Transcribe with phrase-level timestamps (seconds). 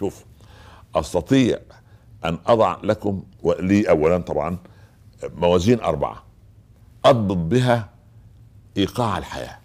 [0.00, 0.24] شوف
[0.94, 1.58] أستطيع
[2.24, 4.58] أن أضع لكم ولي اولا طبعا
[5.24, 6.24] موازين أربعة
[7.04, 7.88] اضبط بها
[8.76, 9.58] إيقاع الحياة.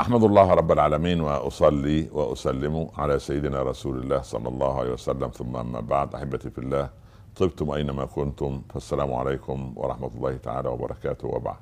[0.00, 5.28] أحمد الله رب العالمين وأصلي وأسلم على سيدنا رسول الله صلى الله عليه وسلم.
[5.28, 6.90] ثم أما بعد أحبتي في الله
[7.36, 11.28] طبتم أينما كنتم فالسلام عليكم ورحمة الله تعالى وبركاته.
[11.28, 11.56] وبعد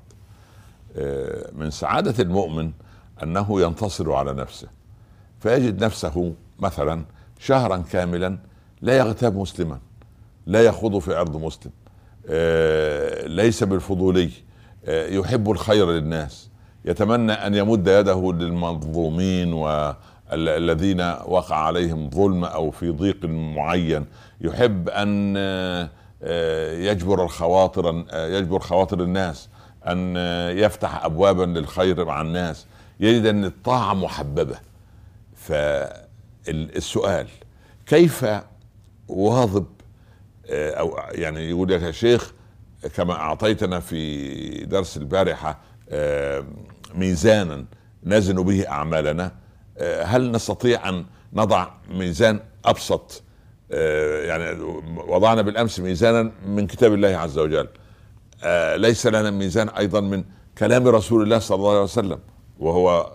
[0.96, 2.72] آه، من سعادة المؤمن
[3.22, 4.68] أنه ينتصر على نفسه.
[5.40, 7.04] فيجد نفسه مثلا
[7.38, 8.38] شهرا كاملا
[8.82, 9.78] لا يغتاب مسلما
[10.46, 11.72] لا يخوض في عرض مسلم
[12.28, 14.30] آه، ليس بالفضولي
[14.86, 16.50] آه، يحب الخير للناس
[16.84, 24.06] يتمنى أن يمد يده للمظلومين والذين وقع عليهم ظلم أو في ضيق معين
[24.40, 25.88] يحب أن آه،
[26.72, 29.48] يجبر الخواطر يجبر خواطر الناس
[29.86, 30.16] أن
[30.56, 32.66] يفتح ابوابا للخير مع الناس
[33.00, 34.56] يجد أن الطاعة محببة.
[36.46, 37.26] فالسؤال
[37.86, 38.26] كيف
[39.08, 39.66] واظب
[40.50, 42.32] آه، أو يعني يقول لك يا شيخ
[42.96, 45.58] كما أعطيتنا في درس البارحة
[45.90, 46.44] آه،
[46.94, 47.64] ميزانا
[48.04, 49.32] نزن به أعمالنا
[49.78, 53.22] آه، هل نستطيع أن نضع ميزان أبسط؟
[54.24, 54.60] يعني
[55.08, 57.68] وضعنا بالأمس ميزانا من كتاب الله عز وجل.
[58.76, 60.24] ليس لنا ميزان أيضا من
[60.58, 62.18] كلام رسول الله صلى الله عليه وسلم.
[62.58, 63.12] وهو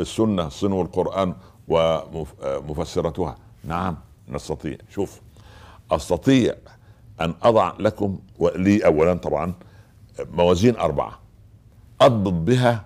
[0.00, 1.34] السنة صنو القران
[1.68, 3.36] ومفسرتها.
[3.64, 3.96] نعم
[4.28, 4.76] نستطيع.
[4.90, 5.20] شوف
[5.90, 6.54] أستطيع
[7.20, 9.54] أن أضع لكم ولي اولا طبعا
[10.30, 11.18] موازين أربعة.
[12.00, 12.84] اضبط بها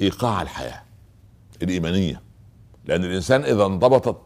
[0.00, 0.82] إيقاع الحياة
[1.62, 2.22] الإيمانية.
[2.84, 4.16] لأن الإنسان إذا انضبطت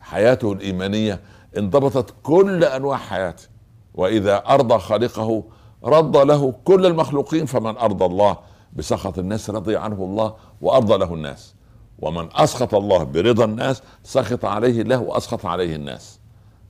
[0.00, 1.20] حياته الإيمانية
[1.58, 3.48] انضبطت كل أنواع حياته.
[3.94, 5.44] وإذا أرضى خالقه
[5.84, 8.38] رد له كل المخلوقين فمن أرضى الله
[8.72, 11.54] بسخط الناس رضي عنه الله وأرضى له الناس.
[11.98, 16.18] ومن أسخط الله برضا الناس سخط عليه الله وأسخط عليه الناس.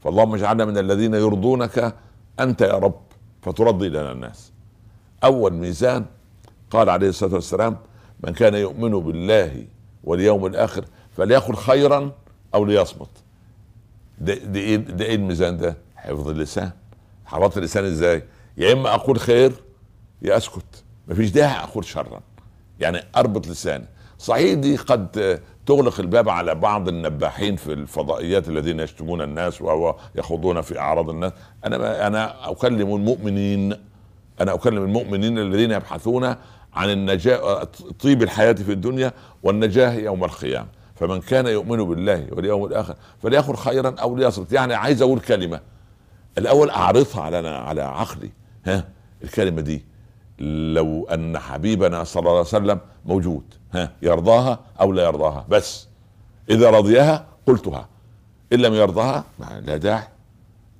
[0.01, 1.95] فاللهم اجعلنا من الذين يرضونك
[2.41, 3.01] أنت يا رب
[3.43, 4.53] فترضي لنا الناس.
[5.25, 6.07] أول ميزان
[6.71, 7.77] قال عليه الصلاة والسلام
[8.25, 9.65] من كان يؤمن بالله
[10.05, 10.85] واليوم الآخر
[11.17, 12.13] فليقل خيرا
[12.55, 13.09] أو ليصمت.
[14.19, 16.71] ده, ده, إيه ده إيه الميزان ده؟ حفظ اللسان.
[17.25, 18.25] حفظت اللسان إزاي؟
[18.57, 19.53] يا إما أقول خير
[20.23, 20.85] يا أسكت.
[21.09, 22.21] مفيش داعي أقول شرا.
[22.81, 23.87] يعني أربط لساني.
[24.19, 30.79] صحيح دي قد تغلق الباب على بعض النباحين في الفضائيات الذين يشتمون الناس ويخوضون في
[30.79, 31.33] أعراض الناس.
[31.65, 33.77] أنا أنا أكلم المؤمنين
[34.41, 36.25] أنا أكلم المؤمنين الذين يبحثون
[36.75, 37.69] عن النجاة
[38.01, 40.69] طيب الحياة في الدنيا والنجاة يوم القيامة.
[40.95, 44.53] فمن كان يؤمن بالله واليوم الآخر فليأخذ خيرا أو ليصمت.
[44.53, 45.61] يعني عايز أقول كلمة.
[46.39, 48.31] الأول أعرضها على على عقلي.
[48.67, 48.89] ها؟
[49.25, 49.85] الكلمة دي.
[50.41, 55.47] لو أن حبيبنا صلى الله عليه وسلم موجود ها يرضاها أو لا يرضاها.
[55.49, 55.89] بس
[56.51, 57.89] إذا رضيها قلتها
[58.53, 59.25] إن لم يرضاها
[59.61, 60.09] لا داعي.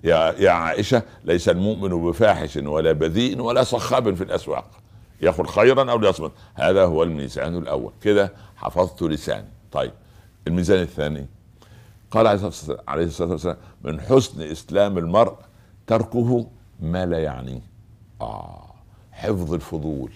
[0.05, 4.71] يا يا عائشة ليس المؤمن بفاحش ولا بذيء ولا صخاب في الأسواق.
[5.23, 6.33] يأخذ خيرا أو ليصمت.
[6.55, 7.93] هذا هو الميزان الأول.
[8.03, 9.49] كده حفظت لساني.
[9.73, 9.93] طيب
[10.47, 11.27] الميزان الثاني.
[12.11, 12.27] قال
[12.89, 15.35] عليه الصلاة والسلام من حسن إسلام المرء
[15.87, 16.47] تركه
[16.81, 17.63] ما لا يعنيه
[18.21, 18.68] آه.
[19.19, 20.13] حفظ الفضول.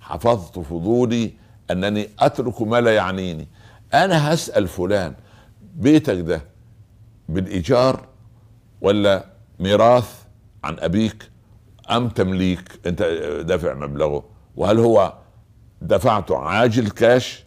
[0.00, 1.32] حفظت فضولي
[1.70, 3.48] أنني أترك ما لا يعنيني.
[3.94, 5.14] أنا هسأل فلان
[5.74, 6.42] بيتك ده
[7.28, 8.06] بالإيجار
[8.80, 9.24] ولا
[9.60, 10.22] ميراث
[10.64, 11.30] عن أبيك؟
[11.90, 13.02] أم تمليك؟ أنت
[13.46, 14.24] دافع مبلغه.
[14.56, 15.14] وهل هو
[15.82, 17.44] دفعته عاجل كاش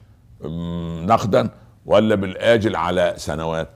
[1.05, 1.49] نقدا
[1.85, 3.69] ولا بالآجل على سنوات؟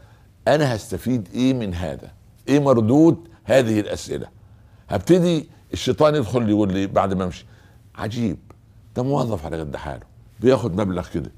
[0.48, 2.12] أنا هستفيد إيه من هذا؟
[2.48, 4.28] إيه مردود هذه الأسئلة؟
[4.90, 7.46] هبتدي الشيطان يدخل يقول لي بعد ما امشي
[7.96, 8.38] عجيب
[8.96, 10.04] ده موظف على قد حاله
[10.40, 11.32] بياخد مبلغ كده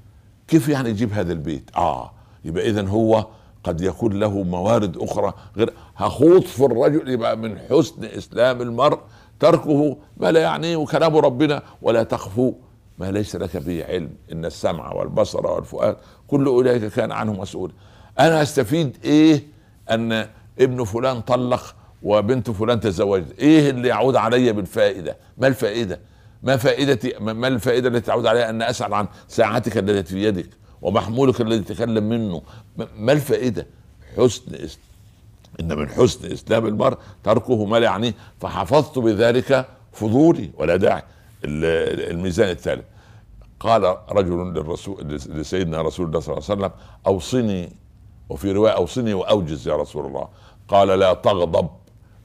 [0.48, 2.12] كيف يعني يجيب هذا البيت؟ آه
[2.44, 3.26] يبقى اذا هو
[3.64, 8.98] قد يكون له موارد أخرى غير هخوض في الرجل يبقى من حسن إسلام المرء
[9.40, 12.52] تركه ما لا يعنيه وكلام ربنا ولا تخفوا
[12.98, 15.96] ما ليس لك به علم إن السمع والبصر والفؤاد
[16.28, 17.72] كل أولئك كان عنه مسؤول.
[18.20, 19.42] أنا أستفيد إيه؟
[19.90, 20.26] أن
[20.60, 23.38] ابن فلان طلق وبنت فلان تزوجت.
[23.38, 26.00] إيه اللي يعود علي بالفائدة؟ ما الفائدة؟
[26.42, 30.48] ما فائدتي؟ ما الفائدة التي تعود علي أن أسأل عن ساعتك التي في يدك
[30.82, 32.42] ومحمولك الذي تكلم منه؟
[32.96, 33.66] ما الفائدة؟
[34.16, 34.68] حسن
[35.60, 41.02] إن من حسن إسلام المرء تركه ما لا يعنيه فحفظت بذلك فضولي ولا داعي.
[41.44, 42.84] الميزان الثالث.
[43.60, 46.70] قال رجل للرسول لسيدنا رسول الله صلى الله عليه وسلم
[47.06, 47.72] أوصني
[48.28, 50.28] وفي رواية أوصني وأوجز يا رسول الله.
[50.68, 51.68] قال لا تغضب.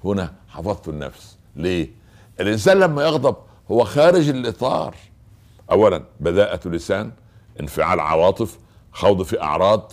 [0.06, 1.38] هنا حفظت النفس.
[1.56, 1.90] ليه؟
[2.40, 3.36] الإنسان لما يغضب
[3.72, 4.96] هو خارج الإطار.
[5.72, 7.12] اولا بذاءة لسان
[7.60, 8.58] انفعال عواطف
[8.92, 9.92] خوض في أعراض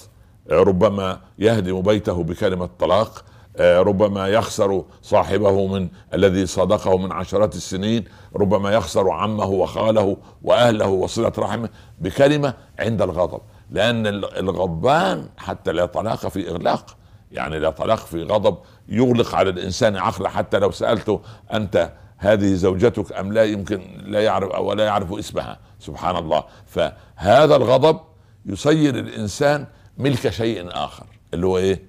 [0.50, 3.24] ربما يهدم بيته بكلمة طلاق
[3.60, 8.04] ربما يخسر صاحبه من الذي صادقه من عشرات السنين
[8.36, 11.68] ربما يخسر عمه وخاله وأهله وصلة رحمه
[11.98, 13.40] بكلمة عند الغضب.
[13.70, 16.96] لأن الغضبان حتى لا طلاق في إغلاق.
[17.34, 18.58] يعني لا طلاق في غضب
[18.88, 21.20] يغلق على الإنسان عقله حتى لو سألته
[21.52, 25.58] أنت هذه زوجتك أم لا يمكن لا يعرف أو لا يعرف اسمها.
[25.80, 26.44] سبحان الله.
[26.66, 28.00] فهذا الغضب
[28.46, 29.66] يصير الإنسان
[29.98, 31.82] ملك شيء آخر اللي هو إيه؟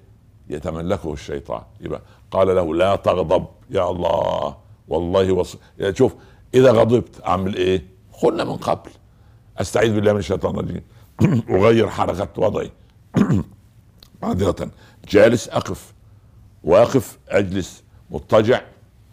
[0.48, 1.62] يتملكه الشيطان.
[1.80, 2.00] يبقى
[2.30, 4.56] قال له لا تغضب يا الله.
[4.88, 5.56] والله وص...
[5.78, 6.14] يا شوف
[6.54, 7.86] إذا غضبت أعمل إيه؟
[8.22, 8.90] قلنا من قبل.
[9.58, 10.82] أستعيذ بالله من الشيطان الرجيم.
[11.56, 12.70] أغير حركة وضعي.
[14.22, 14.70] معذرة.
[15.08, 15.92] جالس أقف.
[16.64, 17.82] واقف أجلس.
[18.10, 18.60] مضطجع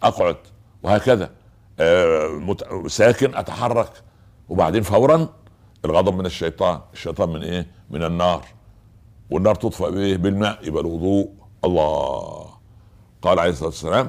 [0.02, 0.36] أقعد.
[0.82, 1.30] وهكذا.
[1.80, 2.56] آه.
[2.86, 3.92] ساكن أتحرك.
[4.48, 5.28] وبعدين فورا
[5.84, 6.80] الغضب من الشيطان.
[6.92, 8.44] الشيطان من إيه؟ من النار.
[9.30, 10.58] والنار تطفأ بإيه؟ بالماء.
[10.62, 11.30] يبقى الوضوء.
[11.64, 12.46] الله.
[13.22, 14.08] قال عليه الصلاة والسلام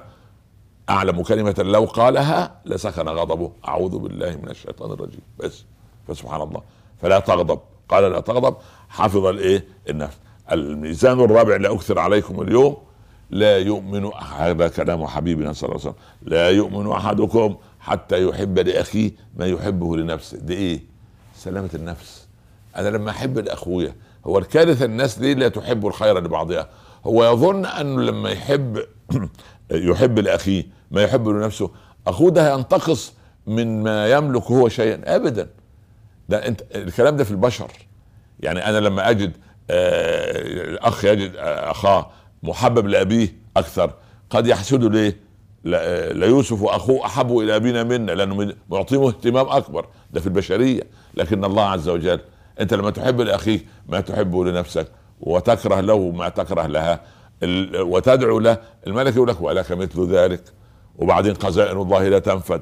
[0.89, 3.51] أعلم كلمة لو قالها لسكن غضبه.
[3.67, 5.21] أعوذ بالله من الشيطان الرجيم.
[5.39, 5.65] بس.
[6.07, 6.61] فسبحان الله.
[7.01, 7.59] فلا تغضب.
[7.89, 8.55] قال لا تغضب.
[8.89, 10.17] حفظ الإيه؟ النفس.
[10.51, 12.77] الميزان الرابع اللي أكثر عليكم اليوم
[13.29, 14.05] لا يؤمن
[14.37, 16.03] هذا كلام حبيبنا صلى الله عليه وسلم.
[16.21, 20.37] لا يؤمن أحدكم حتى يحب لأخيه ما يحبه لنفسه.
[20.37, 20.79] دي إيه؟
[21.35, 22.27] سلامة النفس.
[22.75, 23.95] أنا لما أحب لأخويا
[24.27, 26.69] هو الكارثة الناس دي لا تحب الخير لبعضها.
[27.05, 28.79] هو يظن أنه لما يحب
[29.71, 31.71] يحب لأخيه ما يحب لنفسه
[32.07, 33.13] أخوه ده ينتقص
[33.47, 35.15] من ما يملك هو شيئا.
[35.15, 35.49] ابدا.
[36.29, 37.71] ده أنت الكلام ده في البشر.
[38.39, 39.31] يعني أنا لما أجد
[39.69, 42.09] آه، اخ يجد أخاه
[42.43, 43.93] محبب لأبيه أكثر.
[44.29, 45.25] قد يحسده ليه؟
[46.13, 49.87] ليوسف واخوه أحب إلى أبينا منا لأنه معطيهم اهتمام أكبر.
[50.11, 50.81] ده في البشرية.
[51.13, 52.19] لكن الله عز وجل
[52.59, 54.87] أنت لما تحب لأخيك ما تحبه لنفسك
[55.21, 57.01] وتكره له ما تكره لها.
[57.75, 58.57] وتدعو له
[58.87, 60.43] الملك يقول لك ولك مثل ذلك
[60.97, 62.61] وبعدين خزائن الله لا تنفد.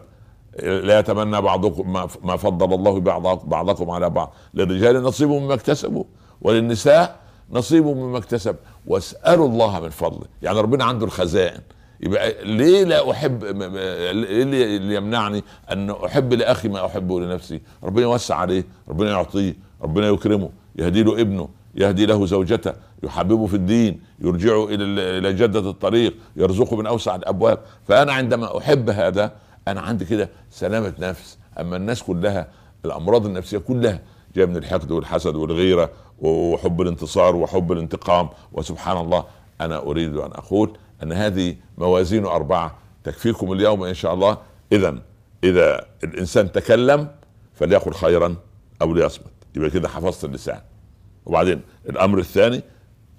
[0.64, 3.00] لا يتمنى بعضكم ما فضل الله
[3.46, 4.34] بعضكم على بعض.
[4.54, 6.04] للرجال نصيب مما اكتسبوا.
[6.44, 7.20] وللنساء
[7.52, 8.56] نصيب مما اكتسب.
[8.88, 10.26] واسألوا الله من فضله.
[10.42, 11.62] يعني ربنا عنده الخزائن.
[12.02, 18.36] يبقى ليه لا أحب إيه اللي يمنعني أن أحب لأخي ما أحبه لنفسي؟ ربنا يوسع
[18.36, 22.74] عليه ربنا يعطيه ربنا يكرمه يهدي له ابنه يهدي له زوجته
[23.04, 24.84] يحببه في الدين يرجعه إلى
[25.18, 27.60] إلى جدة الطريق يرزقه من أوسع الأبواب.
[27.88, 29.32] فأنا عندما أحب هذا
[29.68, 31.38] أنا عندي كده سلامة نفس.
[31.60, 32.48] أما الناس كلها
[32.86, 34.00] الأمراض النفسية كلها
[34.36, 35.90] جاية من الحقد والحسد والغيرة
[36.20, 38.30] وحب الانتصار وحب الانتقام.
[38.54, 39.26] وسبحان الله
[39.62, 44.38] أنا أريد أن أقول أن هذه موازين أربعة تكفيكم اليوم إن شاء الله.
[44.72, 45.02] إذا
[45.44, 47.08] إذا الإنسان تكلم
[47.54, 48.36] فليقل خيرا
[48.82, 49.32] أو ليصمت.
[49.56, 50.62] يبقى كده حفظت اللسان.
[51.26, 52.62] وبعدين الأمر الثاني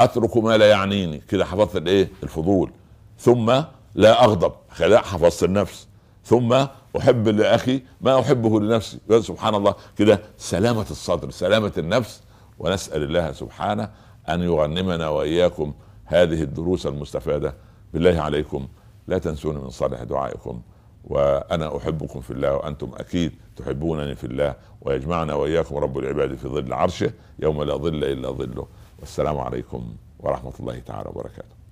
[0.00, 1.18] أترك ما لا يعنيني.
[1.18, 2.70] كده حفظت الإيه؟ الفضول.
[3.18, 3.62] ثم
[3.94, 4.52] لا أغضب.
[4.70, 5.88] حفظت النفس.
[6.24, 6.66] ثم
[6.98, 8.98] أحب لأخي ما أحبه لنفسي.
[9.20, 9.74] سبحان الله.
[9.96, 12.22] كده سلامة الصدر سلامة النفس.
[12.58, 13.90] ونسأل الله سبحانه
[14.28, 15.74] أن يغنمنا وإياكم
[16.04, 17.54] هذه الدروس المستفادة.
[17.92, 18.68] بالله عليكم.
[19.06, 20.62] لا تنسوني من صالح دعائكم.
[21.04, 24.54] وأنا أحبكم في الله وأنتم أكيد تحبونني في الله.
[24.80, 28.66] ويجمعنا وإياكم رب العباد في ظل عرشه يوم لا ظل إلا ظله.
[29.00, 31.63] والسلام عليكم ورحمة الله تعالى وبركاته.